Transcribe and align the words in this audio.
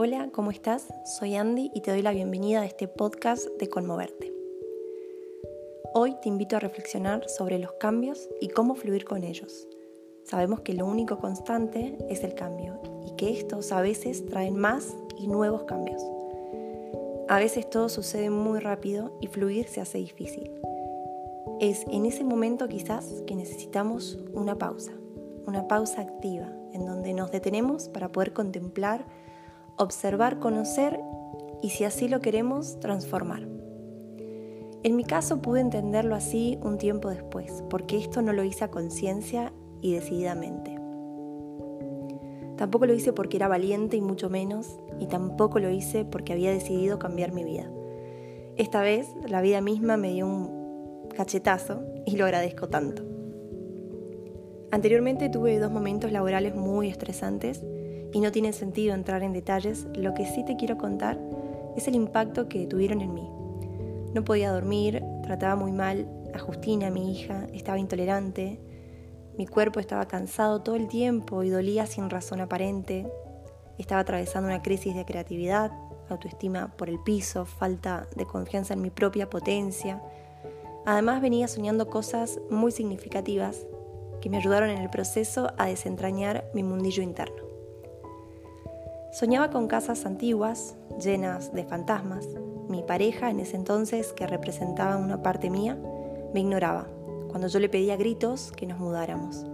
Hola, 0.00 0.28
¿cómo 0.30 0.52
estás? 0.52 0.86
Soy 1.04 1.34
Andy 1.34 1.72
y 1.74 1.80
te 1.80 1.90
doy 1.90 2.02
la 2.02 2.12
bienvenida 2.12 2.60
a 2.60 2.66
este 2.66 2.86
podcast 2.86 3.48
de 3.58 3.68
Conmoverte. 3.68 4.32
Hoy 5.92 6.14
te 6.22 6.28
invito 6.28 6.54
a 6.54 6.60
reflexionar 6.60 7.28
sobre 7.28 7.58
los 7.58 7.72
cambios 7.80 8.28
y 8.40 8.46
cómo 8.46 8.76
fluir 8.76 9.04
con 9.04 9.24
ellos. 9.24 9.66
Sabemos 10.22 10.60
que 10.60 10.74
lo 10.74 10.86
único 10.86 11.18
constante 11.18 11.98
es 12.08 12.22
el 12.22 12.36
cambio 12.36 12.80
y 13.08 13.16
que 13.16 13.32
estos 13.32 13.72
a 13.72 13.80
veces 13.80 14.24
traen 14.24 14.56
más 14.56 14.94
y 15.18 15.26
nuevos 15.26 15.64
cambios. 15.64 16.00
A 17.28 17.40
veces 17.40 17.68
todo 17.68 17.88
sucede 17.88 18.30
muy 18.30 18.60
rápido 18.60 19.18
y 19.20 19.26
fluir 19.26 19.66
se 19.66 19.80
hace 19.80 19.98
difícil. 19.98 20.48
Es 21.58 21.84
en 21.90 22.06
ese 22.06 22.22
momento 22.22 22.68
quizás 22.68 23.24
que 23.26 23.34
necesitamos 23.34 24.16
una 24.32 24.54
pausa, 24.54 24.92
una 25.44 25.66
pausa 25.66 26.02
activa, 26.02 26.52
en 26.72 26.86
donde 26.86 27.14
nos 27.14 27.32
detenemos 27.32 27.88
para 27.88 28.10
poder 28.10 28.32
contemplar, 28.32 29.04
observar, 29.78 30.38
conocer 30.38 31.00
y 31.62 31.70
si 31.70 31.84
así 31.84 32.08
lo 32.08 32.20
queremos, 32.20 32.78
transformar. 32.80 33.48
En 34.84 34.96
mi 34.96 35.04
caso 35.04 35.42
pude 35.42 35.60
entenderlo 35.60 36.14
así 36.14 36.58
un 36.62 36.78
tiempo 36.78 37.10
después, 37.10 37.64
porque 37.68 37.96
esto 37.96 38.22
no 38.22 38.32
lo 38.32 38.44
hice 38.44 38.64
a 38.64 38.70
conciencia 38.70 39.52
y 39.80 39.92
decididamente. 39.92 40.78
Tampoco 42.56 42.86
lo 42.86 42.94
hice 42.94 43.12
porque 43.12 43.36
era 43.36 43.48
valiente 43.48 43.96
y 43.96 44.00
mucho 44.00 44.30
menos, 44.30 44.78
y 44.98 45.06
tampoco 45.06 45.58
lo 45.58 45.70
hice 45.70 46.04
porque 46.04 46.32
había 46.32 46.50
decidido 46.50 46.98
cambiar 46.98 47.32
mi 47.32 47.44
vida. 47.44 47.70
Esta 48.56 48.82
vez 48.82 49.08
la 49.28 49.40
vida 49.40 49.60
misma 49.60 49.96
me 49.96 50.12
dio 50.12 50.26
un 50.26 51.08
cachetazo 51.16 51.82
y 52.06 52.16
lo 52.16 52.24
agradezco 52.24 52.68
tanto. 52.68 53.02
Anteriormente 54.70 55.28
tuve 55.28 55.58
dos 55.58 55.70
momentos 55.70 56.12
laborales 56.12 56.54
muy 56.54 56.88
estresantes 56.88 57.64
y 58.18 58.20
no 58.20 58.32
tiene 58.32 58.52
sentido 58.52 58.96
entrar 58.96 59.22
en 59.22 59.32
detalles, 59.32 59.86
lo 59.94 60.12
que 60.12 60.26
sí 60.26 60.44
te 60.44 60.56
quiero 60.56 60.76
contar 60.76 61.20
es 61.76 61.86
el 61.86 61.94
impacto 61.94 62.48
que 62.48 62.66
tuvieron 62.66 63.00
en 63.00 63.14
mí. 63.14 63.30
No 64.12 64.24
podía 64.24 64.50
dormir, 64.50 65.04
trataba 65.22 65.54
muy 65.54 65.70
mal 65.70 66.08
a 66.34 66.40
Justina, 66.40 66.90
mi 66.90 67.12
hija, 67.12 67.46
estaba 67.52 67.78
intolerante, 67.78 68.58
mi 69.36 69.46
cuerpo 69.46 69.78
estaba 69.78 70.08
cansado 70.08 70.62
todo 70.62 70.74
el 70.74 70.88
tiempo 70.88 71.44
y 71.44 71.50
dolía 71.50 71.86
sin 71.86 72.10
razón 72.10 72.40
aparente. 72.40 73.06
Estaba 73.78 74.00
atravesando 74.00 74.48
una 74.48 74.62
crisis 74.62 74.96
de 74.96 75.04
creatividad, 75.04 75.70
autoestima 76.08 76.76
por 76.76 76.88
el 76.88 76.98
piso, 76.98 77.44
falta 77.44 78.08
de 78.16 78.26
confianza 78.26 78.74
en 78.74 78.82
mi 78.82 78.90
propia 78.90 79.30
potencia. 79.30 80.02
Además 80.86 81.22
venía 81.22 81.46
soñando 81.46 81.88
cosas 81.88 82.40
muy 82.50 82.72
significativas 82.72 83.64
que 84.20 84.28
me 84.28 84.38
ayudaron 84.38 84.70
en 84.70 84.78
el 84.78 84.90
proceso 84.90 85.52
a 85.56 85.66
desentrañar 85.66 86.50
mi 86.52 86.64
mundillo 86.64 87.04
interno. 87.04 87.47
Soñaba 89.18 89.50
con 89.50 89.66
casas 89.66 90.06
antiguas, 90.06 90.76
llenas 91.02 91.52
de 91.52 91.64
fantasmas. 91.64 92.24
Mi 92.68 92.84
pareja 92.84 93.30
en 93.30 93.40
ese 93.40 93.56
entonces, 93.56 94.12
que 94.12 94.28
representaba 94.28 94.96
una 94.96 95.24
parte 95.24 95.50
mía, 95.50 95.76
me 96.32 96.38
ignoraba 96.38 96.86
cuando 97.26 97.48
yo 97.48 97.58
le 97.58 97.68
pedía 97.68 97.96
gritos 97.96 98.52
que 98.52 98.64
nos 98.64 98.78
mudáramos. 98.78 99.44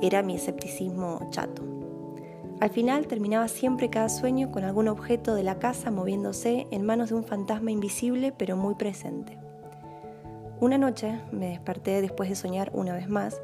Era 0.00 0.22
mi 0.22 0.36
escepticismo 0.36 1.28
chato. 1.30 1.64
Al 2.60 2.70
final 2.70 3.08
terminaba 3.08 3.48
siempre 3.48 3.90
cada 3.90 4.08
sueño 4.08 4.52
con 4.52 4.62
algún 4.62 4.86
objeto 4.86 5.34
de 5.34 5.42
la 5.42 5.58
casa 5.58 5.90
moviéndose 5.90 6.68
en 6.70 6.86
manos 6.86 7.08
de 7.08 7.16
un 7.16 7.24
fantasma 7.24 7.72
invisible 7.72 8.30
pero 8.30 8.56
muy 8.56 8.76
presente. 8.76 9.40
Una 10.60 10.78
noche 10.78 11.20
me 11.32 11.48
desperté 11.48 12.00
después 12.00 12.28
de 12.28 12.36
soñar 12.36 12.70
una 12.72 12.94
vez 12.94 13.08
más 13.08 13.40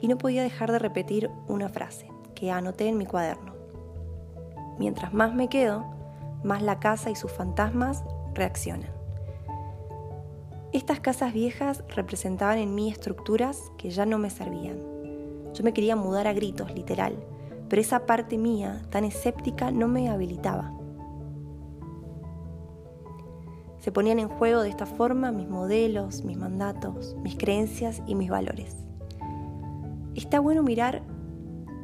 y 0.00 0.08
no 0.08 0.16
podía 0.16 0.42
dejar 0.42 0.72
de 0.72 0.78
repetir 0.78 1.30
una 1.46 1.68
frase 1.68 2.08
que 2.34 2.50
anoté 2.50 2.88
en 2.88 2.96
mi 2.96 3.04
cuaderno. 3.04 3.57
Mientras 4.78 5.12
más 5.12 5.34
me 5.34 5.48
quedo, 5.48 5.84
más 6.44 6.62
la 6.62 6.78
casa 6.78 7.10
y 7.10 7.16
sus 7.16 7.32
fantasmas 7.32 8.04
reaccionan. 8.34 8.90
Estas 10.72 11.00
casas 11.00 11.32
viejas 11.32 11.82
representaban 11.88 12.58
en 12.58 12.74
mí 12.74 12.90
estructuras 12.90 13.72
que 13.78 13.90
ya 13.90 14.06
no 14.06 14.18
me 14.18 14.30
servían. 14.30 14.78
Yo 15.54 15.64
me 15.64 15.72
quería 15.72 15.96
mudar 15.96 16.26
a 16.26 16.34
gritos, 16.34 16.72
literal, 16.74 17.16
pero 17.68 17.80
esa 17.80 18.06
parte 18.06 18.38
mía, 18.38 18.82
tan 18.90 19.04
escéptica, 19.04 19.70
no 19.70 19.88
me 19.88 20.10
habilitaba. 20.10 20.72
Se 23.78 23.92
ponían 23.92 24.18
en 24.18 24.28
juego 24.28 24.60
de 24.62 24.68
esta 24.68 24.86
forma 24.86 25.32
mis 25.32 25.48
modelos, 25.48 26.22
mis 26.24 26.36
mandatos, 26.36 27.16
mis 27.22 27.36
creencias 27.36 28.02
y 28.06 28.14
mis 28.14 28.28
valores. 28.28 28.76
Está 30.14 30.40
bueno 30.40 30.62
mirar 30.62 31.02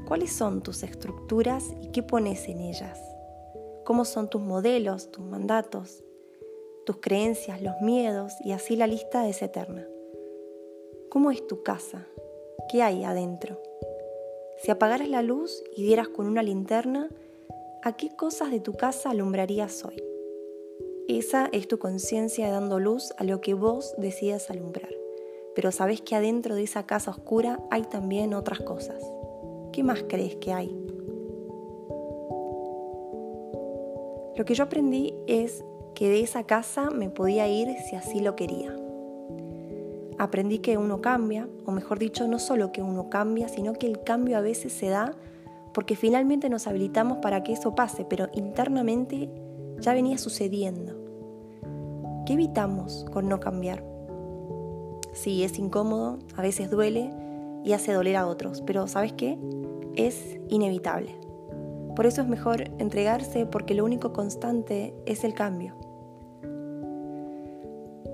cuáles 0.04 0.32
son 0.32 0.62
tus 0.62 0.82
estructuras 0.82 1.65
y 1.81 1.88
qué 1.88 2.03
pones 2.03 2.48
en 2.48 2.60
ellas. 2.60 3.00
Cómo 3.84 4.04
son 4.04 4.31
tus 4.31 4.41
modelos, 4.41 5.10
tus 5.10 5.25
mandatos, 5.25 6.04
tus 6.87 6.97
creencias, 6.98 7.62
los 7.62 7.81
miedos 7.81 8.32
y 8.44 8.53
así 8.53 8.76
la 8.76 8.87
lista 8.87 9.28
es 9.28 9.42
eterna. 9.42 9.87
¿Cómo 11.10 11.31
es 11.31 11.47
tu 11.47 11.62
casa? 11.62 12.06
¿Qué 12.70 12.82
hay 12.82 13.04
adentro? 13.04 13.60
Si 14.62 14.70
apagaras 14.70 15.09
la 15.09 15.22
luz 15.22 15.62
y 15.76 15.82
dieras 15.82 16.09
con 16.09 16.26
una 16.26 16.42
linterna, 16.42 17.09
¿a 17.82 17.97
qué 17.97 18.15
cosas 18.16 18.50
de 18.50 18.60
tu 18.60 18.72
casa 18.72 19.10
alumbrarías 19.10 19.84
hoy? 19.84 20.03
Esa 21.09 21.50
es 21.53 21.69
tu 21.69 21.78
conciencia 21.78 22.50
dando 22.50 22.81
luz 22.81 23.12
a 23.19 23.25
lo 23.25 23.41
que 23.42 23.53
vos 23.53 23.94
decidas 23.98 24.48
alumbrar. 24.48 24.88
Pero 25.54 25.71
sabes 25.71 26.00
que 26.00 26.16
adentro 26.16 26.54
de 26.54 26.62
esa 26.62 26.86
casa 26.86 27.10
oscura 27.10 27.60
hay 27.71 27.82
también 27.82 28.32
otras 28.32 28.60
cosas. 28.60 29.04
¿Qué 29.75 29.83
más 29.83 30.05
crees 30.09 30.37
que 30.37 30.53
hay? 30.53 30.69
Lo 34.37 34.45
que 34.45 34.55
yo 34.55 34.62
aprendí 34.62 35.17
es 35.27 35.65
que 35.97 36.09
de 36.09 36.21
esa 36.21 36.45
casa 36.45 36.91
me 36.91 37.11
podía 37.11 37.49
ir 37.49 37.67
si 37.91 37.97
así 37.97 38.21
lo 38.21 38.37
quería. 38.37 38.73
Aprendí 40.17 40.61
que 40.61 40.79
uno 40.79 41.01
cambia, 41.01 41.49
o 41.67 41.73
mejor 41.73 41.99
dicho, 41.99 42.29
no 42.29 42.39
solo 42.39 42.71
que 42.71 42.83
uno 42.83 43.11
cambia, 43.11 43.49
sino 43.49 43.73
que 43.73 43.89
el 43.89 44.05
cambio 44.05 44.39
a 44.39 44.43
veces 44.43 44.73
se 44.73 44.91
da 44.91 45.17
porque 45.73 45.97
finalmente 45.97 46.49
nos 46.49 46.69
habilitamos 46.69 47.19
para 47.19 47.43
que 47.43 47.55
eso 47.55 47.75
pase, 47.75 48.05
pero 48.05 48.29
internamente 48.33 49.29
ya 49.81 49.93
venía 49.93 50.19
sucediendo. 50.19 50.95
¿Qué 52.27 52.34
evitamos 52.34 53.07
con 53.13 53.29
no 53.29 53.41
cambiar? 53.41 53.84
Sí, 55.15 55.43
es 55.43 55.59
incómodo, 55.59 56.21
a 56.37 56.43
veces 56.43 56.71
duele 56.71 57.11
y 57.65 57.73
hace 57.73 57.93
doler 57.93 58.15
a 58.15 58.29
otros, 58.29 58.63
pero 58.65 58.87
¿sabes 58.87 59.15
qué? 59.15 59.37
Es 59.97 60.37
inevitable. 60.49 61.15
Por 61.94 62.06
eso 62.06 62.22
es 62.22 62.27
mejor 62.27 62.62
entregarse 62.78 63.47
porque 63.47 63.75
lo 63.75 63.84
único 63.84 64.12
constante 64.12 64.93
es 65.06 65.22
el 65.22 65.34
cambio. 65.34 65.77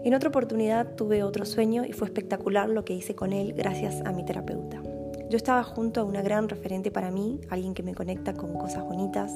En 0.04 0.14
otra 0.14 0.28
oportunidad 0.28 0.94
tuve 0.96 1.22
otro 1.22 1.46
sueño 1.46 1.84
y 1.86 1.92
fue 1.92 2.08
espectacular 2.08 2.69
lo 2.69 2.84
que 2.84 2.94
hice 2.94 3.14
con 3.14 3.32
él 3.32 3.54
gracias 3.54 4.02
a 4.04 4.12
mi 4.12 4.24
terapeuta. 4.24 4.82
Yo 5.30 5.36
estaba 5.36 5.62
junto 5.62 6.00
a 6.00 6.04
una 6.04 6.20
gran 6.20 6.48
referente 6.48 6.90
para 6.90 7.10
mí, 7.10 7.40
alguien 7.48 7.72
que 7.72 7.82
me 7.82 7.94
conecta 7.94 8.34
con 8.34 8.54
cosas 8.58 8.84
bonitas 8.84 9.32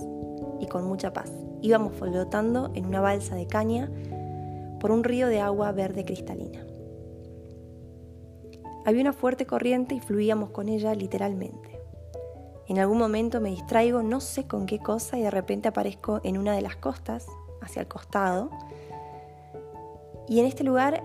y 0.60 0.66
con 0.66 0.84
mucha 0.84 1.12
paz. 1.12 1.32
Íbamos 1.62 1.94
flotando 1.94 2.72
en 2.74 2.84
una 2.84 3.00
balsa 3.00 3.36
de 3.36 3.46
caña 3.46 3.90
por 4.80 4.90
un 4.90 5.02
río 5.02 5.28
de 5.28 5.40
agua 5.40 5.72
verde 5.72 6.04
cristalina. 6.04 6.66
Había 8.84 9.00
una 9.00 9.14
fuerte 9.14 9.46
corriente 9.46 9.94
y 9.94 10.00
fluíamos 10.00 10.50
con 10.50 10.68
ella 10.68 10.94
literalmente. 10.94 11.73
En 12.66 12.78
algún 12.78 12.98
momento 12.98 13.40
me 13.40 13.50
distraigo, 13.50 14.02
no 14.02 14.20
sé 14.20 14.46
con 14.46 14.66
qué 14.66 14.78
cosa, 14.78 15.18
y 15.18 15.22
de 15.22 15.30
repente 15.30 15.68
aparezco 15.68 16.20
en 16.24 16.38
una 16.38 16.54
de 16.54 16.62
las 16.62 16.76
costas, 16.76 17.26
hacia 17.60 17.82
el 17.82 17.88
costado. 17.88 18.50
Y 20.28 20.40
en 20.40 20.46
este 20.46 20.64
lugar 20.64 21.04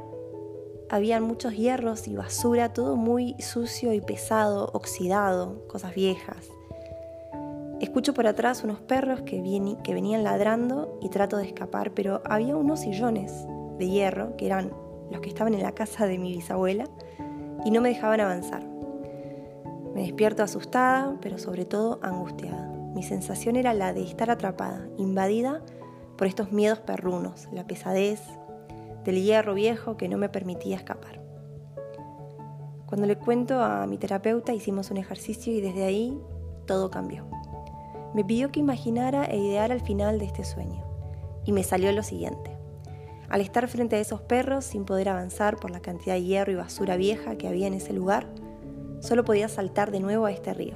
habían 0.89 1.23
muchos 1.23 1.55
hierros 1.55 2.07
y 2.07 2.15
basura, 2.15 2.73
todo 2.73 2.95
muy 2.95 3.35
sucio 3.39 3.93
y 3.93 4.01
pesado, 4.01 4.69
oxidado, 4.73 5.67
cosas 5.67 5.93
viejas. 5.93 6.47
Escucho 7.81 8.13
por 8.13 8.27
atrás 8.27 8.63
unos 8.63 8.79
perros 8.81 9.21
que, 9.21 9.41
que 9.83 9.93
venían 9.93 10.23
ladrando 10.23 10.97
y 11.01 11.09
trato 11.09 11.37
de 11.37 11.45
escapar, 11.45 11.91
pero 11.91 12.21
había 12.25 12.55
unos 12.55 12.81
sillones 12.81 13.45
de 13.77 13.89
hierro, 13.89 14.35
que 14.35 14.45
eran 14.45 14.71
los 15.11 15.21
que 15.21 15.29
estaban 15.29 15.53
en 15.53 15.63
la 15.63 15.73
casa 15.73 16.05
de 16.05 16.17
mi 16.17 16.31
bisabuela, 16.33 16.85
y 17.65 17.71
no 17.71 17.81
me 17.81 17.89
dejaban 17.89 18.21
avanzar. 18.21 18.78
Me 19.93 20.01
despierto 20.01 20.43
asustada, 20.43 21.17
pero 21.21 21.37
sobre 21.37 21.65
todo 21.65 21.99
angustiada. 22.01 22.67
Mi 22.93 23.03
sensación 23.03 23.55
era 23.55 23.73
la 23.73 23.93
de 23.93 24.03
estar 24.03 24.29
atrapada, 24.29 24.87
invadida 24.97 25.61
por 26.17 26.27
estos 26.27 26.51
miedos 26.51 26.79
perrunos, 26.79 27.47
la 27.51 27.65
pesadez 27.65 28.21
del 29.03 29.23
hierro 29.23 29.53
viejo 29.53 29.97
que 29.97 30.09
no 30.09 30.17
me 30.17 30.29
permitía 30.29 30.75
escapar. 30.75 31.21
Cuando 32.85 33.05
le 33.05 33.17
cuento 33.17 33.61
a 33.61 33.85
mi 33.87 33.97
terapeuta 33.97 34.53
hicimos 34.53 34.91
un 34.91 34.97
ejercicio 34.97 35.53
y 35.53 35.61
desde 35.61 35.83
ahí 35.83 36.19
todo 36.65 36.89
cambió. 36.89 37.27
Me 38.13 38.23
pidió 38.23 38.51
que 38.51 38.59
imaginara 38.59 39.25
e 39.25 39.37
ideara 39.37 39.75
el 39.75 39.81
final 39.81 40.19
de 40.19 40.25
este 40.25 40.43
sueño 40.43 40.83
y 41.45 41.51
me 41.51 41.63
salió 41.63 41.91
lo 41.91 42.03
siguiente. 42.03 42.57
Al 43.29 43.41
estar 43.41 43.67
frente 43.67 43.95
a 43.95 43.99
esos 43.99 44.21
perros 44.21 44.65
sin 44.65 44.85
poder 44.85 45.09
avanzar 45.09 45.57
por 45.57 45.69
la 45.69 45.81
cantidad 45.81 46.15
de 46.15 46.23
hierro 46.23 46.51
y 46.51 46.55
basura 46.55 46.97
vieja 46.97 47.37
que 47.37 47.47
había 47.47 47.67
en 47.67 47.75
ese 47.75 47.93
lugar, 47.93 48.27
Solo 48.99 49.23
podía 49.23 49.47
saltar 49.47 49.91
de 49.91 49.99
nuevo 49.99 50.25
a 50.25 50.31
este 50.31 50.53
río. 50.53 50.75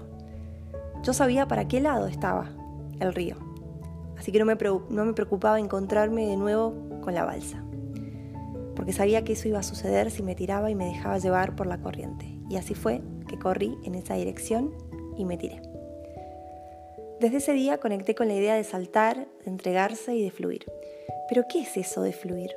Yo 1.03 1.13
sabía 1.13 1.47
para 1.47 1.67
qué 1.67 1.81
lado 1.81 2.07
estaba 2.07 2.51
el 2.99 3.13
río, 3.13 3.35
así 4.17 4.31
que 4.31 4.39
no 4.39 4.45
me, 4.45 4.55
preocupaba 4.55 5.59
encontrarme 5.59 6.27
de 6.27 6.37
nuevo 6.37 6.73
con 7.01 7.13
la 7.13 7.25
balsa, 7.25 7.63
porque 8.75 8.93
sabía 8.93 9.23
que 9.23 9.33
eso 9.33 9.49
iba 9.49 9.59
a 9.59 9.63
suceder 9.63 10.11
si 10.11 10.23
me 10.23 10.35
tiraba 10.35 10.71
y 10.71 10.75
me 10.75 10.85
dejaba 10.85 11.17
llevar 11.17 11.55
por 11.55 11.67
la 11.67 11.79
corriente. 11.79 12.25
Y 12.49 12.55
así 12.55 12.73
fue 12.73 13.01
que 13.27 13.37
corrí 13.37 13.77
en 13.83 13.95
esa 13.95 14.13
dirección 14.13 14.73
y 15.17 15.25
me 15.25 15.37
tiré. 15.37 15.61
Desde 17.19 17.37
ese 17.37 17.53
día 17.53 17.79
conecté 17.79 18.15
con 18.15 18.27
la 18.27 18.35
idea 18.35 18.55
de 18.55 18.63
saltar, 18.63 19.27
de 19.43 19.51
entregarse 19.51 20.15
y 20.15 20.23
de 20.23 20.31
fluir. 20.31 20.65
Pero 21.29 21.43
¿qué 21.49 21.61
es 21.61 21.77
eso 21.77 22.01
de 22.01 22.13
fluir? 22.13 22.51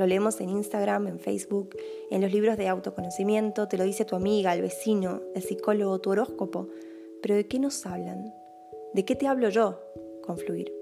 Lo 0.00 0.06
leemos 0.06 0.40
en 0.40 0.48
Instagram, 0.48 1.08
en 1.08 1.18
Facebook, 1.18 1.76
en 2.10 2.22
los 2.22 2.32
libros 2.32 2.56
de 2.56 2.68
autoconocimiento, 2.68 3.68
te 3.68 3.76
lo 3.76 3.84
dice 3.84 4.06
tu 4.06 4.16
amiga, 4.16 4.54
el 4.54 4.62
vecino, 4.62 5.20
el 5.34 5.42
psicólogo, 5.42 6.00
tu 6.00 6.08
horóscopo. 6.08 6.68
Pero 7.20 7.34
¿de 7.34 7.46
qué 7.46 7.58
nos 7.58 7.84
hablan? 7.84 8.32
¿De 8.94 9.04
qué 9.04 9.14
te 9.14 9.26
hablo 9.26 9.50
yo 9.50 9.78
con 10.22 10.38
fluir? 10.38 10.72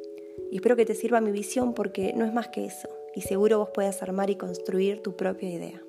Y 0.53 0.59
espero 0.59 0.77
que 0.77 0.87
te 0.87 0.95
sirva 0.95 1.21
mi 1.21 1.33
visión 1.33 1.75
porque 1.75 2.13
no 2.13 2.25
es 2.25 2.33
más 2.33 2.47
que 2.47 2.65
eso, 2.65 2.89
y 3.13 3.23
seguro 3.23 3.59
vos 3.59 3.71
puedas 3.75 4.05
armar 4.05 4.31
y 4.31 4.37
construir 4.37 5.03
tu 5.03 5.17
propia 5.17 5.51
idea. 5.51 5.83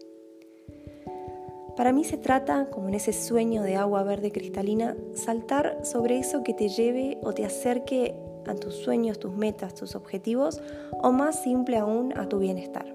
Para 1.77 1.93
mí 1.93 2.05
se 2.05 2.17
trata, 2.17 2.71
como 2.71 2.87
en 2.87 2.95
ese 2.95 3.13
sueño 3.13 3.61
de 3.61 3.75
agua 3.75 4.01
verde 4.01 4.31
cristalina, 4.31 4.97
saltar 5.13 5.85
sobre 5.85 6.17
eso 6.17 6.41
que 6.41 6.55
te 6.55 6.67
lleve 6.67 7.19
o 7.21 7.31
te 7.31 7.45
acerque 7.45 8.15
a 8.47 8.55
tus 8.55 8.73
sueños, 8.73 9.19
tus 9.19 9.35
metas, 9.35 9.75
tus 9.75 9.93
objetivos 9.93 10.59
o 11.03 11.11
más 11.11 11.43
simple 11.43 11.77
aún 11.77 12.17
a 12.17 12.27
tu 12.27 12.39
bienestar. 12.39 12.91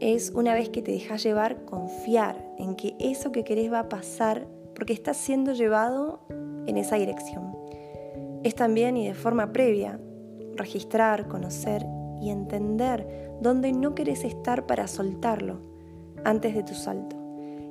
Es 0.00 0.30
una 0.34 0.54
vez 0.54 0.70
que 0.70 0.80
te 0.80 0.92
dejas 0.92 1.22
llevar, 1.22 1.66
confiar 1.66 2.42
en 2.56 2.74
que 2.74 2.96
eso 2.98 3.32
que 3.32 3.44
querés 3.44 3.70
va 3.70 3.80
a 3.80 3.88
pasar 3.90 4.46
porque 4.74 4.94
estás 4.94 5.18
siendo 5.18 5.52
llevado 5.52 6.20
en 6.66 6.78
esa 6.78 6.96
dirección. 6.96 7.54
Es 8.42 8.54
también 8.54 8.96
y 8.96 9.06
de 9.06 9.12
forma 9.12 9.52
previa 9.52 10.00
registrar, 10.56 11.28
conocer 11.28 11.84
y 12.18 12.30
entender 12.30 13.36
dónde 13.42 13.72
no 13.72 13.94
querés 13.94 14.24
estar 14.24 14.66
para 14.66 14.86
soltarlo 14.86 15.60
antes 16.24 16.54
de 16.54 16.62
tu 16.62 16.72
salto 16.72 17.16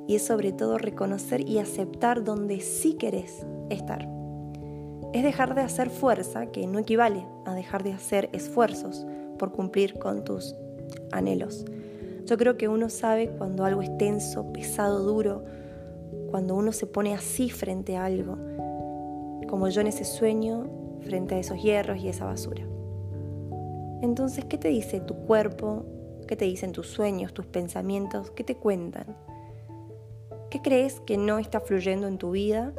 y 0.06 0.14
es 0.14 0.22
sobre 0.24 0.52
todo 0.52 0.78
reconocer 0.78 1.48
y 1.48 1.58
aceptar 1.58 2.22
donde 2.22 2.60
sí 2.60 2.94
querés 2.94 3.44
estar. 3.70 4.08
Es 5.12 5.24
dejar 5.24 5.56
de 5.56 5.62
hacer 5.62 5.90
fuerza, 5.90 6.46
que 6.46 6.64
no 6.68 6.78
equivale 6.78 7.26
a 7.44 7.54
dejar 7.54 7.82
de 7.82 7.92
hacer 7.92 8.30
esfuerzos 8.32 9.04
por 9.36 9.50
cumplir 9.50 9.98
con 9.98 10.22
tus 10.22 10.54
anhelos. 11.10 11.64
Yo 12.26 12.36
creo 12.36 12.56
que 12.56 12.68
uno 12.68 12.88
sabe 12.88 13.28
cuando 13.28 13.64
algo 13.64 13.82
es 13.82 13.96
tenso, 13.98 14.52
pesado, 14.52 15.00
duro, 15.00 15.44
cuando 16.30 16.54
uno 16.54 16.72
se 16.72 16.86
pone 16.86 17.14
así 17.14 17.50
frente 17.50 17.96
a 17.96 18.04
algo, 18.04 18.36
como 19.48 19.68
yo 19.68 19.80
en 19.80 19.88
ese 19.88 20.04
sueño, 20.04 20.66
frente 21.00 21.34
a 21.34 21.38
esos 21.38 21.60
hierros 21.62 21.98
y 21.98 22.08
esa 22.08 22.24
basura. 22.24 22.64
Entonces, 24.02 24.44
¿qué 24.44 24.58
te 24.58 24.68
dice 24.68 25.00
tu 25.00 25.14
cuerpo? 25.26 25.84
¿Qué 26.26 26.36
te 26.36 26.44
dicen 26.44 26.72
tus 26.72 26.86
sueños, 26.86 27.34
tus 27.34 27.46
pensamientos? 27.46 28.30
¿Qué 28.30 28.44
te 28.44 28.56
cuentan? 28.56 29.16
¿Qué 30.50 30.62
crees 30.62 31.00
que 31.00 31.16
no 31.16 31.38
está 31.38 31.60
fluyendo 31.60 32.06
en 32.06 32.18
tu 32.18 32.32
vida 32.32 32.72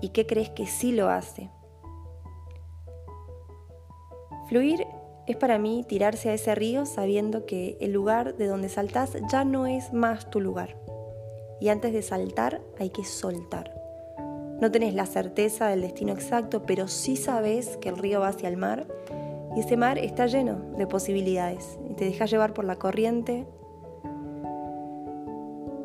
y 0.00 0.10
qué 0.10 0.26
crees 0.26 0.50
que 0.50 0.66
sí 0.66 0.92
lo 0.92 1.08
hace? 1.08 1.50
Fluir 4.48 4.86
es 5.30 5.36
para 5.36 5.58
mí 5.58 5.84
tirarse 5.86 6.30
a 6.30 6.34
ese 6.34 6.54
río 6.54 6.86
sabiendo 6.86 7.46
que 7.46 7.76
el 7.80 7.92
lugar 7.92 8.36
de 8.36 8.46
donde 8.46 8.68
saltas 8.68 9.16
ya 9.30 9.44
no 9.44 9.66
es 9.66 9.92
más 9.92 10.28
tu 10.30 10.40
lugar. 10.40 10.76
Y 11.60 11.68
antes 11.68 11.92
de 11.92 12.02
saltar 12.02 12.60
hay 12.78 12.90
que 12.90 13.04
soltar. 13.04 13.74
No 14.60 14.70
tenés 14.70 14.94
la 14.94 15.06
certeza 15.06 15.68
del 15.68 15.82
destino 15.82 16.12
exacto, 16.12 16.64
pero 16.64 16.88
sí 16.88 17.16
sabes 17.16 17.76
que 17.78 17.88
el 17.88 17.98
río 17.98 18.20
va 18.20 18.28
hacia 18.28 18.48
el 18.48 18.56
mar 18.56 18.86
y 19.56 19.60
ese 19.60 19.76
mar 19.76 19.98
está 19.98 20.26
lleno 20.26 20.56
de 20.76 20.86
posibilidades 20.86 21.78
y 21.88 21.94
te 21.94 22.04
dejas 22.04 22.30
llevar 22.30 22.52
por 22.52 22.64
la 22.64 22.76
corriente 22.76 23.46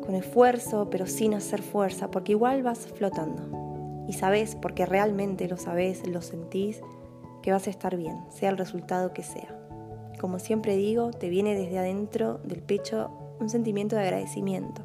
con 0.04 0.14
esfuerzo, 0.14 0.88
pero 0.90 1.06
sin 1.06 1.34
hacer 1.34 1.62
fuerza, 1.62 2.10
porque 2.10 2.32
igual 2.32 2.62
vas 2.62 2.86
flotando. 2.86 4.04
Y 4.08 4.12
sabes, 4.12 4.54
porque 4.54 4.86
realmente 4.86 5.48
lo 5.48 5.56
sabes, 5.56 6.06
lo 6.06 6.22
sentís, 6.22 6.80
que 7.46 7.52
vas 7.52 7.68
a 7.68 7.70
estar 7.70 7.96
bien, 7.96 8.18
sea 8.28 8.50
el 8.50 8.58
resultado 8.58 9.12
que 9.12 9.22
sea. 9.22 9.56
Como 10.18 10.40
siempre 10.40 10.76
digo, 10.76 11.12
te 11.12 11.28
viene 11.28 11.54
desde 11.54 11.78
adentro 11.78 12.40
del 12.42 12.60
pecho 12.60 13.08
un 13.38 13.48
sentimiento 13.48 13.94
de 13.94 14.02
agradecimiento, 14.02 14.82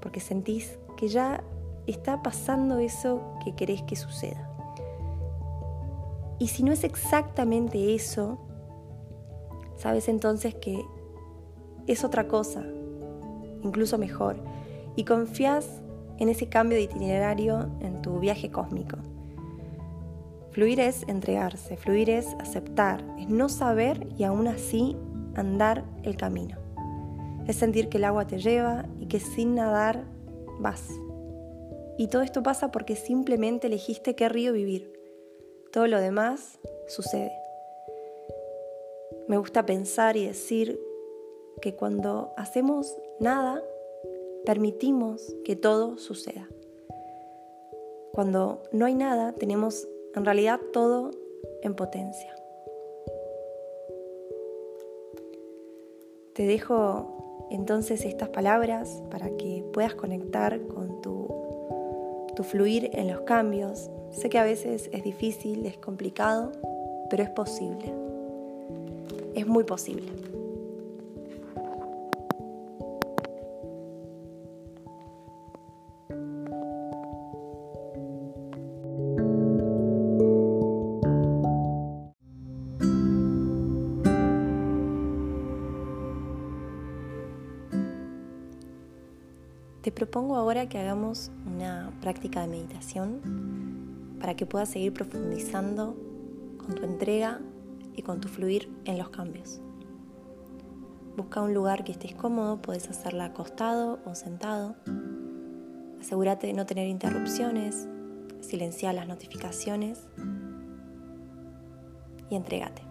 porque 0.00 0.20
sentís 0.20 0.78
que 0.96 1.08
ya 1.08 1.42
está 1.88 2.22
pasando 2.22 2.78
eso 2.78 3.20
que 3.44 3.56
querés 3.56 3.82
que 3.82 3.96
suceda. 3.96 4.48
Y 6.38 6.46
si 6.46 6.62
no 6.62 6.70
es 6.70 6.84
exactamente 6.84 7.96
eso, 7.96 8.38
sabes 9.76 10.08
entonces 10.08 10.54
que 10.54 10.84
es 11.88 12.04
otra 12.04 12.28
cosa, 12.28 12.64
incluso 13.64 13.98
mejor, 13.98 14.36
y 14.94 15.02
confías 15.02 15.82
en 16.18 16.28
ese 16.28 16.48
cambio 16.48 16.78
de 16.78 16.84
itinerario 16.84 17.68
en 17.80 18.02
tu 18.02 18.20
viaje 18.20 18.52
cósmico. 18.52 18.98
Fluir 20.56 20.80
es 20.80 21.02
entregarse, 21.06 21.76
fluir 21.76 22.08
es 22.08 22.28
aceptar, 22.38 23.04
es 23.18 23.28
no 23.28 23.50
saber 23.50 24.08
y 24.16 24.24
aún 24.24 24.48
así 24.48 24.96
andar 25.34 25.84
el 26.02 26.16
camino. 26.16 26.56
Es 27.46 27.56
sentir 27.56 27.90
que 27.90 27.98
el 27.98 28.04
agua 28.04 28.26
te 28.26 28.38
lleva 28.38 28.86
y 28.98 29.06
que 29.06 29.20
sin 29.20 29.54
nadar 29.54 30.06
vas. 30.58 30.88
Y 31.98 32.08
todo 32.08 32.22
esto 32.22 32.42
pasa 32.42 32.70
porque 32.72 32.96
simplemente 32.96 33.66
elegiste 33.66 34.14
qué 34.14 34.30
río 34.30 34.54
vivir. 34.54 34.98
Todo 35.72 35.88
lo 35.88 36.00
demás 36.00 36.58
sucede. 36.88 37.32
Me 39.28 39.36
gusta 39.36 39.66
pensar 39.66 40.16
y 40.16 40.24
decir 40.24 40.80
que 41.60 41.76
cuando 41.76 42.32
hacemos 42.38 42.96
nada, 43.20 43.62
permitimos 44.46 45.36
que 45.44 45.54
todo 45.54 45.98
suceda. 45.98 46.48
Cuando 48.14 48.62
no 48.72 48.86
hay 48.86 48.94
nada, 48.94 49.32
tenemos 49.32 49.86
en 50.16 50.24
realidad 50.24 50.60
todo 50.72 51.10
en 51.62 51.74
potencia. 51.74 52.34
Te 56.32 56.46
dejo 56.46 57.48
entonces 57.50 58.04
estas 58.04 58.28
palabras 58.28 59.02
para 59.10 59.30
que 59.36 59.64
puedas 59.72 59.94
conectar 59.94 60.60
con 60.66 61.00
tu, 61.00 61.26
fluir 62.42 62.90
en 62.92 63.08
los 63.08 63.22
cambios. 63.22 63.90
Sé 64.10 64.28
que 64.28 64.38
a 64.38 64.44
veces 64.44 64.90
es 64.92 65.02
difícil, 65.02 65.64
es 65.64 65.78
complicado, 65.78 66.52
pero 67.08 67.22
es 67.22 67.30
posible. 67.30 67.92
Es 69.34 69.46
muy 69.46 69.64
posible. 69.64 70.25
Propongo 90.26 90.40
ahora 90.40 90.68
que 90.68 90.76
hagamos 90.76 91.30
una 91.46 91.92
práctica 92.00 92.40
de 92.40 92.48
meditación 92.48 94.16
para 94.18 94.34
que 94.34 94.44
puedas 94.44 94.68
seguir 94.68 94.92
profundizando 94.92 95.96
con 96.58 96.74
tu 96.74 96.82
entrega 96.82 97.40
y 97.94 98.02
con 98.02 98.20
tu 98.20 98.26
fluir 98.26 98.68
en 98.86 98.98
los 98.98 99.10
cambios. 99.10 99.60
Busca 101.16 101.42
un 101.42 101.54
lugar 101.54 101.84
que 101.84 101.92
estés 101.92 102.12
cómodo, 102.16 102.60
puedes 102.60 102.90
hacerla 102.90 103.26
acostado 103.26 104.00
o 104.04 104.16
sentado. 104.16 104.74
Asegúrate 106.00 106.48
de 106.48 106.54
no 106.54 106.66
tener 106.66 106.88
interrupciones, 106.88 107.86
silencia 108.40 108.92
las 108.92 109.06
notificaciones 109.06 110.08
y 112.30 112.34
entrégate. 112.34 112.82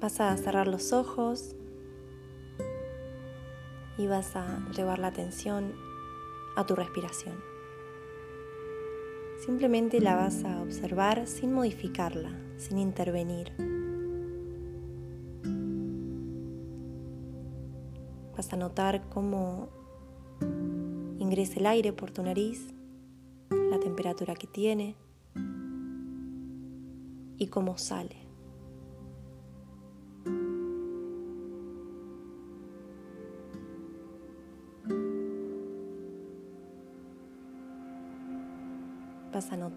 Vas 0.00 0.20
a 0.20 0.36
cerrar 0.36 0.68
los 0.68 0.92
ojos 0.92 1.56
y 4.00 4.06
vas 4.06 4.34
a 4.34 4.66
llevar 4.74 4.98
la 4.98 5.08
atención 5.08 5.74
a 6.56 6.64
tu 6.64 6.74
respiración. 6.74 7.36
Simplemente 9.44 10.00
la 10.00 10.16
vas 10.16 10.42
a 10.44 10.62
observar 10.62 11.26
sin 11.26 11.52
modificarla, 11.52 12.30
sin 12.56 12.78
intervenir. 12.78 13.52
Vas 18.34 18.50
a 18.54 18.56
notar 18.56 19.06
cómo 19.10 19.68
ingresa 21.18 21.60
el 21.60 21.66
aire 21.66 21.92
por 21.92 22.10
tu 22.10 22.22
nariz, 22.22 22.72
la 23.50 23.78
temperatura 23.80 24.34
que 24.34 24.46
tiene 24.46 24.96
y 27.36 27.48
cómo 27.48 27.76
sale. 27.76 28.19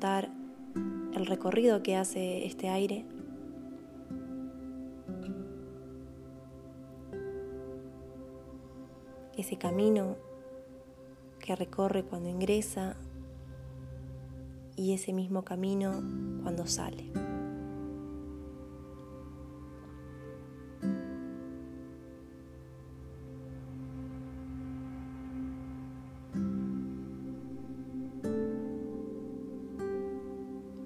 El 0.06 1.26
recorrido 1.26 1.82
que 1.82 1.96
hace 1.96 2.46
este 2.46 2.68
aire. 2.68 3.06
Ese 9.38 9.58
camino 9.58 10.18
que 11.40 11.56
recorre 11.56 12.04
cuando 12.04 12.30
ingresa 12.30 12.98
y 14.76 14.94
ese 14.94 15.14
mismo 15.14 15.44
camino 15.44 15.92
cuando 16.44 16.68
sale. 16.68 17.23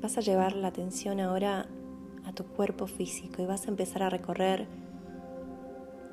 Vas 0.08 0.18
a 0.18 0.22
llevar 0.22 0.56
la 0.56 0.70
atención 0.70 1.20
ahora 1.20 1.66
a 2.24 2.32
tu 2.32 2.46
cuerpo 2.46 2.88
físico 2.88 3.42
y 3.42 3.46
vas 3.46 3.66
a 3.66 3.72
empezar 3.72 4.04
a 4.04 4.10
recorrer 4.10 4.66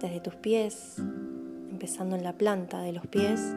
desde 0.00 0.18
tus 0.18 0.34
pies, 0.34 0.96
empezando 1.70 2.16
en 2.16 2.24
la 2.24 2.32
planta 2.32 2.80
de 2.80 2.90
los 2.90 3.06
pies, 3.06 3.54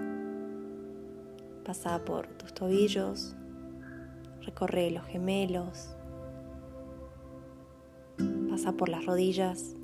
pasa 1.66 2.06
por 2.06 2.28
tus 2.28 2.54
tobillos, 2.54 3.36
recorre 4.44 4.92
los 4.92 5.08
gemelos, 5.08 5.90
pasa 8.52 8.74
por 8.74 8.90
las 8.90 9.08
rodillas, 9.08 9.76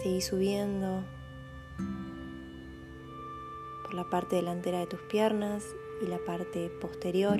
sigue 0.00 0.20
subiendo 0.20 1.02
por 3.82 3.94
la 3.94 4.08
parte 4.08 4.36
delantera 4.36 4.78
de 4.78 4.86
tus 4.86 5.00
piernas 5.10 5.64
y 6.02 6.06
la 6.06 6.18
parte 6.18 6.70
posterior. 6.80 7.38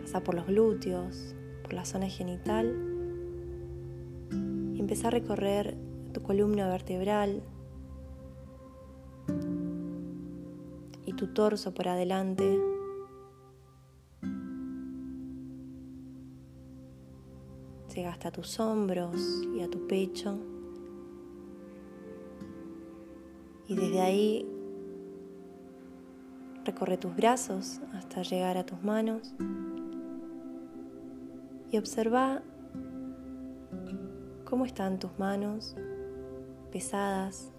Pasa 0.00 0.22
por 0.22 0.34
los 0.34 0.46
glúteos, 0.46 1.34
por 1.62 1.72
la 1.72 1.84
zona 1.84 2.08
genital 2.08 2.94
y 4.74 4.80
empieza 4.80 5.08
a 5.08 5.10
recorrer 5.10 5.76
tu 6.12 6.22
columna 6.22 6.68
vertebral 6.68 7.42
y 11.06 11.12
tu 11.14 11.28
torso 11.28 11.72
por 11.72 11.88
adelante. 11.88 12.60
Llega 17.94 18.10
hasta 18.10 18.32
tus 18.32 18.58
hombros 18.58 19.46
y 19.56 19.62
a 19.62 19.70
tu 19.70 19.86
pecho. 19.86 20.36
Y 23.68 23.76
desde 23.76 24.00
ahí 24.00 24.53
Recorre 26.64 26.96
tus 26.96 27.14
brazos 27.14 27.80
hasta 27.92 28.22
llegar 28.22 28.56
a 28.56 28.64
tus 28.64 28.82
manos 28.82 29.34
y 31.70 31.76
observa 31.76 32.42
cómo 34.44 34.64
están 34.64 34.98
tus 34.98 35.18
manos 35.18 35.76
pesadas, 36.72 37.52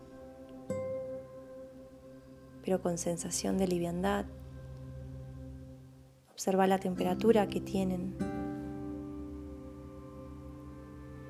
pero 2.64 2.82
con 2.82 2.98
sensación 2.98 3.58
de 3.58 3.68
liviandad. 3.68 4.26
Observa 6.32 6.66
la 6.66 6.80
temperatura 6.80 7.48
que 7.48 7.62
tienen. 7.62 8.16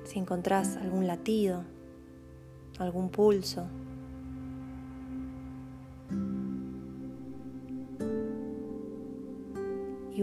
Si 0.04 0.18
encontrás 0.18 0.76
algún 0.76 1.06
latido, 1.06 1.64
algún 2.78 3.10
pulso. 3.10 3.66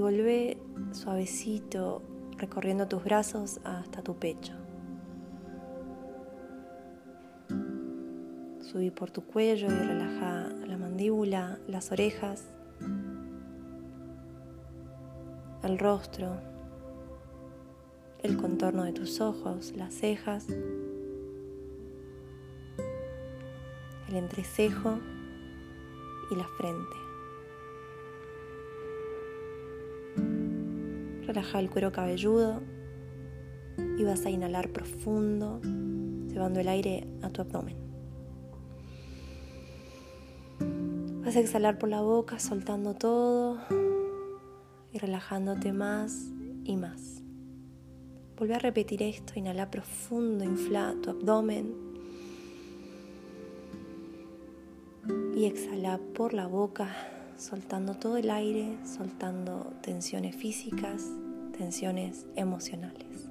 Vuelve 0.03 0.57
suavecito 0.91 2.01
recorriendo 2.35 2.89
tus 2.89 3.05
brazos 3.05 3.61
hasta 3.63 4.01
tu 4.01 4.17
pecho. 4.17 4.51
Subí 8.59 8.91
por 8.91 9.11
tu 9.11 9.21
cuello 9.23 9.67
y 9.67 9.69
relaja 9.69 10.49
la 10.67 10.77
mandíbula, 10.77 11.57
las 11.69 11.93
orejas, 11.93 12.43
el 15.63 15.79
rostro, 15.79 16.35
el 18.23 18.35
contorno 18.35 18.83
de 18.83 18.91
tus 18.91 19.21
ojos, 19.21 19.71
las 19.77 19.93
cejas, 19.93 20.49
el 24.09 24.15
entrecejo 24.15 24.99
y 26.29 26.35
la 26.35 26.47
frente. 26.57 27.12
Relaja 31.33 31.59
el 31.59 31.71
cuero 31.71 31.91
cabelludo 31.91 32.61
y 33.97 34.03
vas 34.03 34.23
a 34.23 34.29
inhalar 34.29 34.69
profundo, 34.69 35.59
llevando 36.27 36.59
el 36.59 36.67
aire 36.67 37.07
a 37.23 37.31
tu 37.31 37.41
abdomen. 37.41 37.75
Vas 41.25 41.35
a 41.35 41.39
exhalar 41.39 41.79
por 41.79 41.89
la 41.89 42.01
boca, 42.01 42.37
soltando 42.37 42.93
todo 42.93 43.57
y 44.91 44.99
relajándote 44.99 45.73
más 45.73 46.29
y 46.65 46.77
más. 46.77 47.23
Vuelve 48.37 48.53
a 48.53 48.59
repetir 48.59 49.01
esto, 49.01 49.33
inhala 49.35 49.71
profundo, 49.71 50.43
infla 50.43 50.93
tu 51.01 51.09
abdomen 51.09 51.73
y 55.35 55.45
exhala 55.45 55.99
por 56.13 56.35
la 56.35 56.45
boca, 56.45 56.95
soltando 57.37 57.95
todo 57.95 58.17
el 58.17 58.29
aire, 58.29 58.77
soltando 58.85 59.73
tensiones 59.81 60.35
físicas 60.35 61.09
tensiones 61.57 62.25
emocionales. 62.35 63.29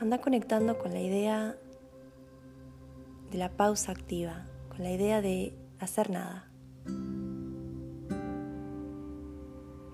Anda 0.00 0.20
conectando 0.20 0.78
con 0.78 0.92
la 0.92 1.00
idea 1.00 1.56
de 3.30 3.38
la 3.38 3.50
pausa 3.50 3.92
activa, 3.92 4.46
con 4.68 4.82
la 4.82 4.90
idea 4.90 5.20
de 5.22 5.54
hacer 5.78 6.10
nada. 6.10 6.48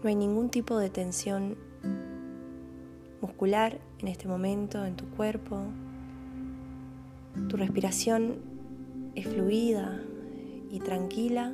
No 0.03 0.09
hay 0.09 0.15
ningún 0.15 0.49
tipo 0.49 0.79
de 0.79 0.91
tensión 0.91 1.59
muscular 3.21 3.79
en 3.99 4.09
este 4.09 4.29
momento 4.29 4.85
en 4.85 4.97
tu 4.97 5.09
cuerpo. 5.11 5.61
Tu 7.49 7.57
respiración 7.57 8.37
es 9.15 9.27
fluida 9.27 10.01
y 10.71 10.81
tranquila 10.81 11.53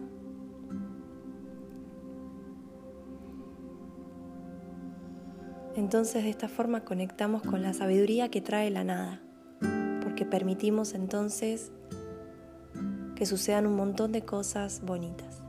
Entonces 5.77 6.23
de 6.23 6.31
esta 6.31 6.49
forma 6.49 6.85
conectamos 6.85 7.43
con 7.43 7.63
la 7.63 7.73
sabiduría 7.73 8.31
que 8.31 8.41
trae 8.41 8.71
la 8.71 8.85
nada, 8.85 9.21
porque 10.03 10.25
permitimos 10.25 10.95
entonces 10.95 11.73
que 13.17 13.27
sucedan 13.27 13.67
un 13.67 13.75
montón 13.75 14.13
de 14.13 14.23
cosas 14.23 14.83
bonitas. 14.85 15.43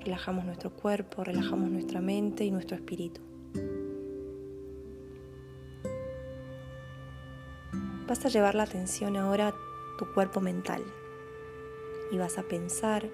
Relajamos 0.00 0.44
nuestro 0.44 0.70
cuerpo, 0.70 1.24
relajamos 1.24 1.68
nuestra 1.68 2.00
mente 2.00 2.44
y 2.44 2.52
nuestro 2.52 2.76
espíritu. 2.76 3.20
Vas 8.06 8.24
a 8.24 8.28
llevar 8.28 8.54
la 8.54 8.62
atención 8.62 9.16
ahora 9.16 9.48
a 9.48 9.54
tu 9.98 10.12
cuerpo 10.14 10.40
mental 10.40 10.82
y 12.12 12.18
vas 12.18 12.38
a 12.38 12.44
pensar 12.44 13.10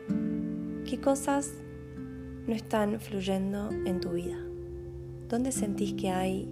qué 0.84 1.00
cosas 1.00 1.54
no 2.46 2.54
están 2.54 3.00
fluyendo 3.00 3.70
en 3.70 4.00
tu 4.00 4.10
vida. 4.10 4.51
¿Dónde 5.32 5.50
sentís 5.50 5.94
que 5.94 6.10
hay 6.10 6.46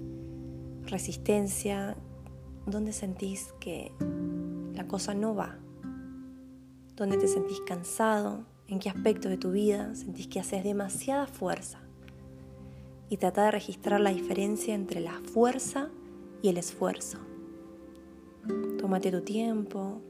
resistencia? 0.87 1.99
¿Dónde 2.65 2.95
sentís 2.95 3.53
que 3.61 3.93
la 4.73 4.89
cosa 4.89 5.13
no 5.13 5.35
va? 5.35 5.59
¿Dónde 6.97 7.19
te 7.19 7.29
sentís 7.29 7.61
cansado? 7.61 8.47
¿En 8.69 8.79
qué 8.79 8.89
aspecto 8.89 9.29
de 9.29 9.37
tu 9.37 9.51
vida 9.51 9.95
sentís 9.95 10.29
que 10.29 10.41
haces 10.41 10.65
demasiada 10.65 11.27
fuerza? 11.27 11.83
Y 13.11 13.19
trata 13.19 13.45
de 13.45 13.51
registrar 13.51 14.01
la 14.01 14.15
diferencia 14.15 14.75
entre 14.75 15.01
la 15.03 15.21
fuerza 15.25 15.91
y 16.41 16.49
el 16.49 16.57
esfuerzo. 16.57 17.19
Tómate 18.79 19.11
tu 19.11 19.21
tiempo, 19.21 20.01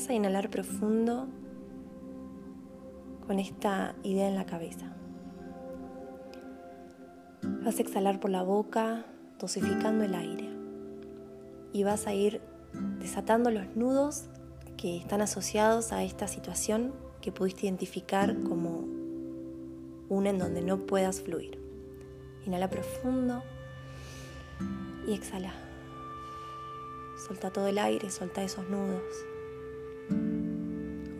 vas 0.00 0.08
a 0.08 0.14
inhalar 0.14 0.48
profundo 0.48 1.28
con 3.26 3.38
esta 3.38 3.94
idea 4.02 4.28
en 4.28 4.34
la 4.34 4.46
cabeza. 4.46 4.86
Vas 7.42 7.78
a 7.78 7.82
exhalar 7.82 8.18
por 8.18 8.30
la 8.30 8.42
boca, 8.42 9.04
dosificando 9.38 10.04
el 10.04 10.14
aire. 10.14 10.48
Y 11.74 11.84
vas 11.84 12.06
a 12.06 12.14
ir 12.14 12.40
desatando 12.98 13.50
los 13.50 13.76
nudos 13.76 14.24
que 14.78 14.96
están 14.96 15.20
asociados 15.20 15.92
a 15.92 16.02
esta 16.02 16.28
situación 16.28 16.94
que 17.20 17.30
pudiste 17.30 17.66
identificar 17.66 18.34
como 18.40 18.86
una 20.08 20.30
en 20.30 20.38
donde 20.38 20.62
no 20.62 20.78
puedas 20.78 21.20
fluir. 21.20 21.60
Inhala 22.46 22.70
profundo 22.70 23.42
y 25.06 25.12
exhala. 25.12 25.52
Solta 27.28 27.50
todo 27.50 27.66
el 27.66 27.78
aire, 27.78 28.08
solta 28.08 28.42
esos 28.42 28.66
nudos. 28.70 29.04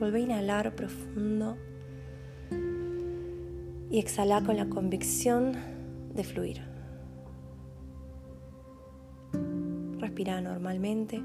Vuelve 0.01 0.21
a 0.21 0.23
inhalar 0.23 0.75
profundo 0.75 1.59
y 3.91 3.99
exhala 3.99 4.43
con 4.43 4.57
la 4.57 4.67
convicción 4.71 5.53
de 6.15 6.25
fluir. 6.25 6.63
Respira 9.99 10.41
normalmente. 10.41 11.23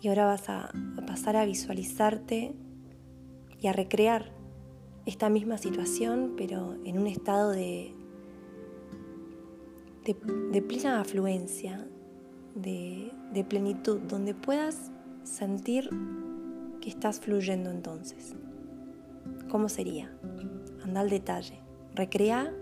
Y 0.00 0.06
ahora 0.06 0.26
vas 0.26 0.48
a, 0.48 0.70
pasar 1.04 1.34
a 1.34 1.44
visualizarte 1.44 2.54
y 3.60 3.66
a 3.66 3.72
recrear 3.72 4.30
esta 5.04 5.28
misma 5.28 5.58
situación, 5.58 6.34
pero 6.36 6.76
en 6.84 6.96
un 6.96 7.08
estado 7.08 7.50
de, 7.50 7.92
de, 10.04 10.62
plena 10.62 11.00
afluencia, 11.00 11.88
de, 12.54 13.10
de 13.32 13.42
plenitud, 13.42 13.98
donde 14.02 14.32
puedas 14.32 14.92
sentir 15.24 15.90
estás 16.90 17.20
fluyendo 17.20 17.70
entonces. 17.70 18.34
¿Cómo 19.48 19.68
sería? 19.68 20.10
Anda 20.84 21.00
al 21.00 21.10
detalle. 21.10 21.60
Recrea 21.94 22.52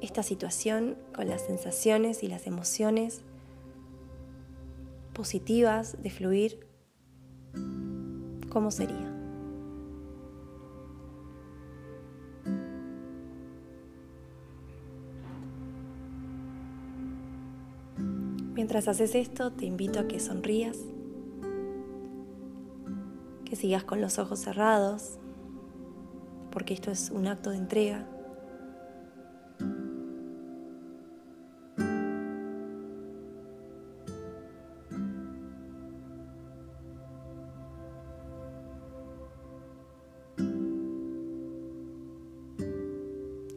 esta 0.00 0.22
situación 0.22 0.96
con 1.14 1.28
las 1.28 1.42
sensaciones 1.42 2.22
y 2.22 2.28
las 2.28 2.46
emociones 2.46 3.22
positivas 5.14 5.96
de 6.02 6.10
fluir, 6.10 6.66
¿cómo 8.50 8.70
sería? 8.70 9.14
Mientras 18.54 18.88
haces 18.88 19.14
esto, 19.14 19.52
te 19.52 19.66
invito 19.66 20.00
a 20.00 20.06
que 20.06 20.20
sonrías, 20.20 20.78
sigas 23.64 23.84
con 23.84 24.02
los 24.02 24.18
ojos 24.18 24.40
cerrados, 24.40 25.18
porque 26.50 26.74
esto 26.74 26.90
es 26.90 27.10
un 27.10 27.26
acto 27.26 27.48
de 27.48 27.56
entrega. 27.56 28.06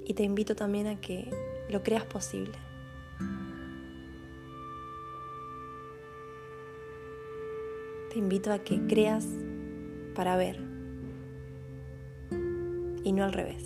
y 0.05 0.13
te 0.13 0.23
invito 0.23 0.55
también 0.55 0.87
a 0.87 1.01
que 1.01 1.29
lo 1.70 1.83
creas 1.83 2.05
posible. 2.05 2.57
Te 8.09 8.17
invito 8.17 8.53
a 8.53 8.59
que 8.59 8.79
creas 8.87 9.27
para 10.18 10.36
ver 10.36 10.60
y 13.03 13.12
no 13.14 13.24
al 13.24 13.34
revés. 13.34 13.64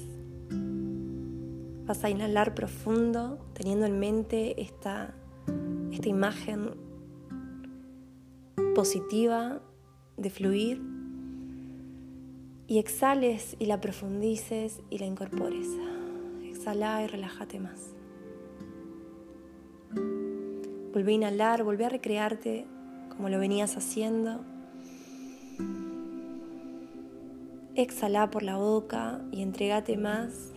Vas 1.85 2.03
a 2.03 2.09
inhalar 2.09 2.53
profundo 2.53 3.39
teniendo 3.53 3.85
en 3.85 3.99
mente 3.99 4.61
esta, 4.61 5.13
esta 5.93 6.09
imagen 6.09 6.75
positiva 8.75 9.61
de 10.17 10.29
fluir 10.29 10.81
y 12.67 12.79
exhales 12.79 13.55
y 13.57 13.65
la 13.65 13.79
profundices 13.79 14.81
y 14.89 14.97
la 14.97 15.05
incorpores 15.05 15.67
exhala 16.61 17.03
y 17.03 17.07
relájate 17.07 17.59
más. 17.59 17.95
Volví 20.93 21.13
a 21.13 21.15
inhalar, 21.15 21.63
volví 21.63 21.85
a 21.85 21.89
recrearte 21.89 22.67
como 23.09 23.29
lo 23.29 23.39
venías 23.39 23.77
haciendo. 23.77 24.41
Exhala 27.75 28.29
por 28.29 28.43
la 28.43 28.57
boca 28.57 29.21
y 29.31 29.41
entregate 29.41 29.97
más 29.97 30.51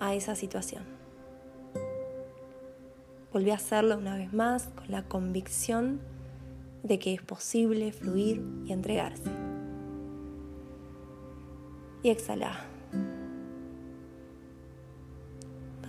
a 0.00 0.14
esa 0.14 0.34
situación. 0.34 0.84
Volví 3.32 3.50
a 3.50 3.54
hacerlo 3.54 3.96
una 3.98 4.16
vez 4.16 4.32
más 4.32 4.68
con 4.74 4.90
la 4.90 5.04
convicción 5.04 6.00
de 6.82 6.98
que 6.98 7.14
es 7.14 7.22
posible 7.22 7.92
fluir 7.92 8.42
y 8.66 8.72
entregarse. 8.72 9.30
Y 12.02 12.10
exhala. 12.10 12.68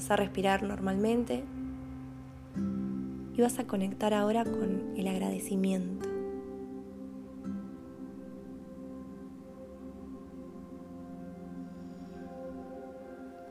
a 0.10 0.16
respirar 0.16 0.64
normalmente 0.64 1.44
y 3.36 3.42
vas 3.42 3.60
a 3.60 3.68
conectar 3.68 4.14
ahora 4.14 4.44
con 4.44 4.98
el 4.98 5.08
agradecimiento. 5.08 6.09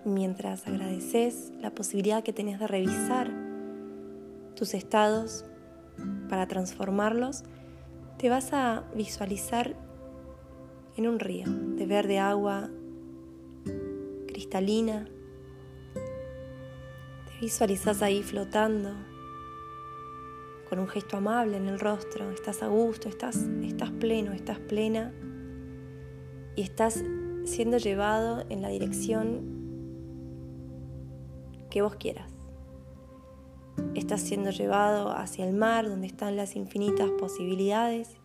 Mientras 0.08 0.66
agradeces 0.66 1.52
la 1.60 1.70
posibilidad 1.70 2.22
que 2.24 2.32
tenés 2.32 2.58
de 2.58 2.66
revisar 2.66 3.30
tus 4.56 4.72
estados 4.72 5.44
para 6.30 6.48
transformarlos, 6.48 7.44
te 8.16 8.30
vas 8.30 8.54
a 8.54 8.84
visualizar 8.94 9.76
en 10.96 11.08
un 11.08 11.20
río 11.20 11.44
de 11.50 11.84
verde 11.84 12.18
agua 12.18 12.70
cristalina. 14.26 15.06
Visualizas 17.42 18.00
ahí 18.00 18.22
flotando 18.22 18.94
con 20.70 20.78
un 20.78 20.88
gesto 20.88 21.18
amable 21.18 21.58
en 21.58 21.66
el 21.66 21.78
rostro, 21.78 22.30
estás 22.30 22.62
a 22.62 22.68
gusto, 22.68 23.10
estás, 23.10 23.36
estás 23.62 23.90
pleno, 23.90 24.32
estás 24.32 24.58
plena 24.58 25.12
y 26.56 26.62
estás 26.62 27.04
siendo 27.44 27.76
llevado 27.76 28.46
en 28.48 28.62
la 28.62 28.70
dirección 28.70 29.57
que 31.70 31.82
vos 31.82 31.96
quieras. 31.96 32.30
Estás 33.94 34.22
siendo 34.22 34.50
llevado 34.50 35.12
hacia 35.12 35.46
el 35.46 35.54
mar 35.54 35.88
donde 35.88 36.06
están 36.06 36.36
las 36.36 36.56
infinitas 36.56 37.10
posibilidades 37.10 38.18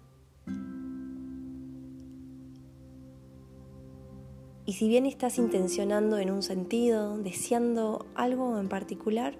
Y 4.65 4.73
si 4.73 4.87
bien 4.87 5.05
estás 5.05 5.39
intencionando 5.39 6.19
en 6.19 6.31
un 6.31 6.41
sentido, 6.41 7.17
deseando 7.17 8.05
algo 8.15 8.57
en 8.57 8.69
particular, 8.69 9.35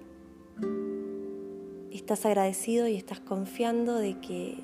estás 1.90 2.26
agradecido 2.26 2.86
y 2.88 2.96
estás 2.96 3.20
confiando 3.20 3.96
de 3.96 4.20
que 4.20 4.62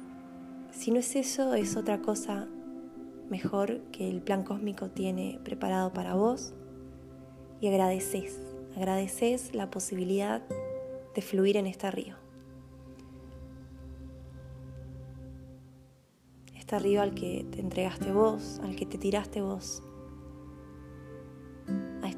si 0.70 0.90
no 0.90 0.98
es 0.98 1.16
eso, 1.16 1.55
es 1.55 1.76
otra 1.76 2.03
cosa 2.03 2.46
mejor 3.31 3.81
que 3.90 4.11
el 4.11 4.20
plan 4.20 4.44
cósmico 4.44 4.90
tiene 4.90 5.40
preparado 5.44 5.94
para 5.94 6.14
vos. 6.14 6.53
Y 7.62 7.68
agradeces, 7.68 8.38
agradeces 8.76 9.54
la 9.54 9.70
posibilidad 9.70 10.42
de 11.14 11.22
fluir 11.22 11.56
en 11.56 11.66
este 11.66 11.90
río. 11.90 12.16
Este 16.56 16.78
río 16.78 17.02
al 17.02 17.14
que 17.14 17.46
te 17.50 17.61
entregaste 17.61 18.12
vos, 18.12 18.61
al 18.62 18.76
que 18.76 18.87
te 18.87 18.98
tiraste 18.98 19.40
vos 19.40 19.83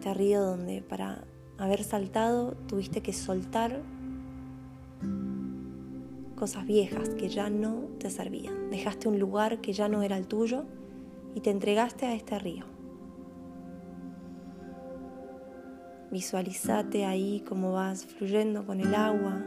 este 0.03 0.15
río 0.15 0.43
donde 0.43 0.83
para 0.83 1.23
haber 1.59 1.85
saltado 1.85 2.57
tuviste 2.67 3.03
que 3.03 3.13
soltar 3.13 3.81
cosas 6.35 6.67
viejas 6.67 7.11
que 7.11 7.29
ya 7.29 7.51
no 7.51 7.85
te 8.01 8.11
servían. 8.11 8.69
Dejaste 8.71 9.07
un 9.07 9.21
lugar 9.21 9.61
que 9.61 9.73
ya 9.73 9.89
no 9.89 10.03
era 10.03 10.17
el 10.17 10.27
tuyo 10.27 10.65
y 11.37 11.41
te 11.41 11.51
entregaste 11.51 12.07
a 12.07 12.15
este 12.15 12.37
río. 12.41 12.72
Visualizate 16.13 17.07
ahí 17.07 17.41
como 17.49 17.73
vas 17.73 18.05
fluyendo 18.05 18.67
con 18.67 18.81
el 18.81 18.95
agua. 18.95 19.43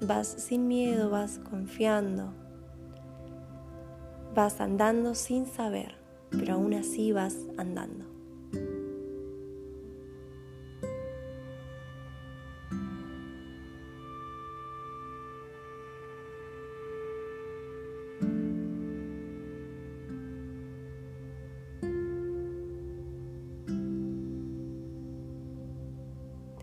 Vas 0.00 0.28
sin 0.28 0.68
miedo, 0.68 1.10
vas 1.10 1.40
confiando. 1.50 2.32
Vas 4.32 4.60
andando 4.60 5.16
sin 5.16 5.46
saber, 5.46 5.96
pero 6.30 6.54
aún 6.54 6.74
así 6.74 7.10
vas 7.10 7.36
andando. 7.58 8.11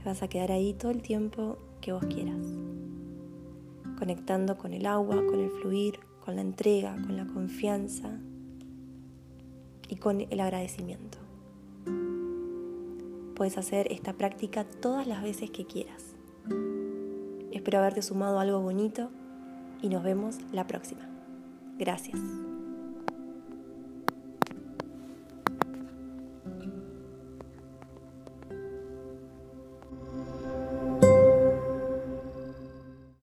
Vas 0.09 0.23
a 0.23 0.27
quedar 0.27 0.51
ahí 0.51 0.73
todo 0.73 0.91
el 0.91 1.01
tiempo 1.01 1.57
que 1.81 1.93
vos 1.93 2.03
quieras, 2.05 2.39
conectando 3.97 4.57
con 4.57 4.73
el 4.73 4.85
agua, 4.87 5.15
con 5.27 5.39
el 5.39 5.51
fluir, 5.51 5.99
con 6.25 6.35
la 6.35 6.41
entrega, 6.41 6.95
con 6.95 7.15
la 7.15 7.27
confianza 7.27 8.19
y 9.87 9.97
con 9.97 10.21
el 10.21 10.39
agradecimiento. 10.39 11.19
Puedes 13.35 13.57
hacer 13.57 13.91
esta 13.91 14.13
práctica 14.13 14.63
todas 14.63 15.05
las 15.05 15.21
veces 15.21 15.51
que 15.51 15.65
quieras. 15.65 16.15
Espero 17.51 17.79
haberte 17.79 18.01
sumado 18.01 18.39
algo 18.39 18.59
bonito 18.59 19.11
y 19.81 19.89
nos 19.89 20.03
vemos 20.03 20.37
la 20.51 20.65
próxima. 20.65 21.07
Gracias. 21.77 22.19